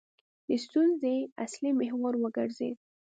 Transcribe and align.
د 0.47 0.49
ستونزې 0.65 1.15
اصلي 1.45 1.71
محور 1.79 2.13
وګرځېد. 2.19 2.77